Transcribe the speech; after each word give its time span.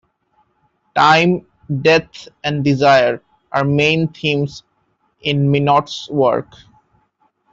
Time, 0.95 1.45
death 1.83 2.27
and 2.43 2.63
desire 2.63 3.21
are 3.51 3.63
main 3.63 4.07
themes 4.07 4.63
in 5.19 5.51
Minot's 5.51 6.09
work. 6.09 6.51